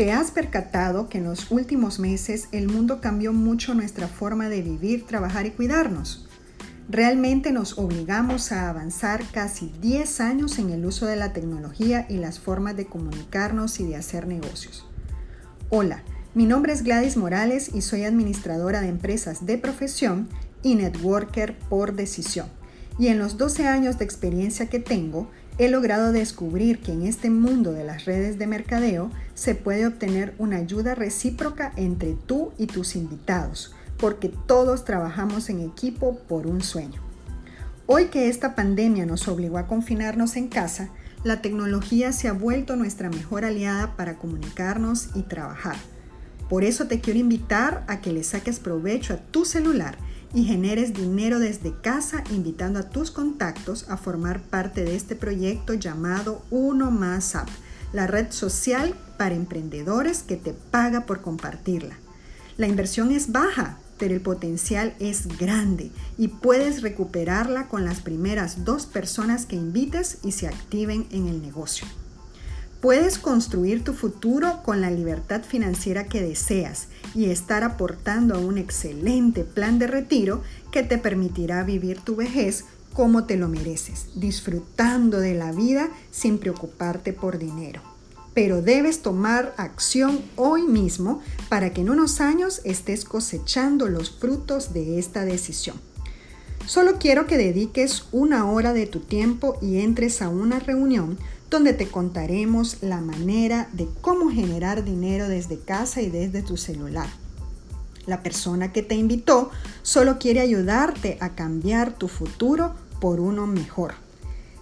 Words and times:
¿Te 0.00 0.12
has 0.12 0.30
percatado 0.30 1.10
que 1.10 1.18
en 1.18 1.24
los 1.24 1.50
últimos 1.50 1.98
meses 1.98 2.48
el 2.52 2.68
mundo 2.68 3.02
cambió 3.02 3.34
mucho 3.34 3.74
nuestra 3.74 4.08
forma 4.08 4.48
de 4.48 4.62
vivir, 4.62 5.04
trabajar 5.04 5.44
y 5.44 5.50
cuidarnos? 5.50 6.26
Realmente 6.88 7.52
nos 7.52 7.76
obligamos 7.76 8.50
a 8.50 8.70
avanzar 8.70 9.22
casi 9.30 9.70
10 9.82 10.22
años 10.22 10.58
en 10.58 10.70
el 10.70 10.86
uso 10.86 11.04
de 11.04 11.16
la 11.16 11.34
tecnología 11.34 12.06
y 12.08 12.16
las 12.16 12.38
formas 12.40 12.78
de 12.78 12.86
comunicarnos 12.86 13.78
y 13.78 13.88
de 13.88 13.96
hacer 13.96 14.26
negocios. 14.26 14.86
Hola, 15.68 16.02
mi 16.32 16.46
nombre 16.46 16.72
es 16.72 16.82
Gladys 16.82 17.18
Morales 17.18 17.70
y 17.74 17.82
soy 17.82 18.04
administradora 18.04 18.80
de 18.80 18.88
empresas 18.88 19.44
de 19.44 19.58
profesión 19.58 20.30
y 20.62 20.76
networker 20.76 21.58
por 21.68 21.92
decisión. 21.92 22.46
Y 22.98 23.08
en 23.08 23.18
los 23.18 23.36
12 23.36 23.68
años 23.68 23.98
de 23.98 24.06
experiencia 24.06 24.70
que 24.70 24.80
tengo, 24.80 25.30
he 25.60 25.68
logrado 25.68 26.10
descubrir 26.10 26.80
que 26.80 26.92
en 26.92 27.02
este 27.02 27.28
mundo 27.28 27.72
de 27.72 27.84
las 27.84 28.06
redes 28.06 28.38
de 28.38 28.46
mercadeo 28.46 29.10
se 29.34 29.54
puede 29.54 29.86
obtener 29.86 30.34
una 30.38 30.56
ayuda 30.56 30.94
recíproca 30.94 31.72
entre 31.76 32.14
tú 32.14 32.52
y 32.56 32.66
tus 32.66 32.96
invitados 32.96 33.74
porque 33.98 34.32
todos 34.46 34.86
trabajamos 34.86 35.50
en 35.50 35.60
equipo 35.60 36.18
por 36.20 36.46
un 36.46 36.62
sueño. 36.62 37.02
Hoy 37.84 38.06
que 38.06 38.28
esta 38.28 38.54
pandemia 38.54 39.04
nos 39.04 39.28
obligó 39.28 39.58
a 39.58 39.66
confinarnos 39.66 40.36
en 40.36 40.48
casa, 40.48 40.88
la 41.24 41.42
tecnología 41.42 42.12
se 42.12 42.28
ha 42.28 42.32
vuelto 42.32 42.76
nuestra 42.76 43.10
mejor 43.10 43.44
aliada 43.44 43.96
para 43.96 44.16
comunicarnos 44.16 45.10
y 45.14 45.22
trabajar. 45.24 45.76
Por 46.48 46.64
eso 46.64 46.86
te 46.86 47.00
quiero 47.00 47.20
invitar 47.20 47.84
a 47.86 48.00
que 48.00 48.12
le 48.14 48.24
saques 48.24 48.58
provecho 48.58 49.12
a 49.12 49.18
tu 49.18 49.44
celular 49.44 49.98
y 50.34 50.44
generes 50.44 50.94
dinero 50.94 51.38
desde 51.38 51.74
casa 51.80 52.22
invitando 52.30 52.78
a 52.78 52.90
tus 52.90 53.10
contactos 53.10 53.86
a 53.88 53.96
formar 53.96 54.42
parte 54.42 54.84
de 54.84 54.96
este 54.96 55.16
proyecto 55.16 55.74
llamado 55.74 56.42
Uno 56.50 56.90
Más 56.90 57.34
App, 57.34 57.48
la 57.92 58.06
red 58.06 58.30
social 58.30 58.94
para 59.18 59.34
emprendedores 59.34 60.22
que 60.22 60.36
te 60.36 60.52
paga 60.52 61.06
por 61.06 61.20
compartirla. 61.20 61.96
La 62.56 62.66
inversión 62.66 63.10
es 63.10 63.32
baja, 63.32 63.78
pero 63.98 64.14
el 64.14 64.20
potencial 64.20 64.94
es 64.98 65.38
grande 65.38 65.90
y 66.16 66.28
puedes 66.28 66.82
recuperarla 66.82 67.68
con 67.68 67.84
las 67.84 68.00
primeras 68.00 68.64
dos 68.64 68.86
personas 68.86 69.46
que 69.46 69.56
invites 69.56 70.18
y 70.22 70.32
se 70.32 70.46
activen 70.46 71.06
en 71.10 71.26
el 71.26 71.42
negocio. 71.42 71.86
Puedes 72.80 73.18
construir 73.18 73.84
tu 73.84 73.92
futuro 73.92 74.62
con 74.62 74.80
la 74.80 74.90
libertad 74.90 75.42
financiera 75.42 76.06
que 76.06 76.22
deseas 76.22 76.88
y 77.14 77.26
estar 77.26 77.62
aportando 77.62 78.34
a 78.34 78.38
un 78.38 78.56
excelente 78.56 79.44
plan 79.44 79.78
de 79.78 79.86
retiro 79.86 80.42
que 80.72 80.82
te 80.82 80.96
permitirá 80.96 81.62
vivir 81.62 82.00
tu 82.00 82.16
vejez 82.16 82.64
como 82.94 83.24
te 83.24 83.36
lo 83.36 83.48
mereces, 83.48 84.06
disfrutando 84.14 85.20
de 85.20 85.34
la 85.34 85.52
vida 85.52 85.90
sin 86.10 86.38
preocuparte 86.38 87.12
por 87.12 87.38
dinero 87.38 87.82
pero 88.34 88.62
debes 88.62 89.02
tomar 89.02 89.52
acción 89.56 90.20
hoy 90.36 90.62
mismo 90.62 91.20
para 91.48 91.72
que 91.72 91.80
en 91.80 91.90
unos 91.90 92.20
años 92.20 92.60
estés 92.64 93.04
cosechando 93.04 93.88
los 93.88 94.10
frutos 94.10 94.72
de 94.72 94.98
esta 94.98 95.24
decisión. 95.24 95.76
Solo 96.70 96.98
quiero 97.00 97.26
que 97.26 97.36
dediques 97.36 98.04
una 98.12 98.48
hora 98.48 98.72
de 98.72 98.86
tu 98.86 99.00
tiempo 99.00 99.58
y 99.60 99.80
entres 99.80 100.22
a 100.22 100.28
una 100.28 100.60
reunión 100.60 101.18
donde 101.50 101.72
te 101.72 101.88
contaremos 101.88 102.76
la 102.80 103.00
manera 103.00 103.68
de 103.72 103.88
cómo 104.00 104.30
generar 104.30 104.84
dinero 104.84 105.26
desde 105.26 105.58
casa 105.58 106.00
y 106.00 106.10
desde 106.10 106.42
tu 106.42 106.56
celular. 106.56 107.08
La 108.06 108.22
persona 108.22 108.72
que 108.72 108.84
te 108.84 108.94
invitó 108.94 109.50
solo 109.82 110.20
quiere 110.20 110.38
ayudarte 110.38 111.18
a 111.18 111.30
cambiar 111.30 111.92
tu 111.94 112.06
futuro 112.06 112.72
por 113.00 113.18
uno 113.18 113.48
mejor. 113.48 113.94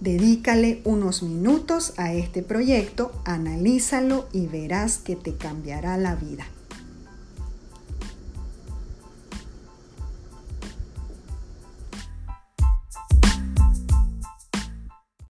Dedícale 0.00 0.80
unos 0.82 1.22
minutos 1.22 1.92
a 1.98 2.14
este 2.14 2.42
proyecto, 2.42 3.12
analízalo 3.24 4.26
y 4.32 4.48
verás 4.48 4.98
que 4.98 5.14
te 5.14 5.36
cambiará 5.36 5.96
la 5.98 6.16
vida. 6.16 6.46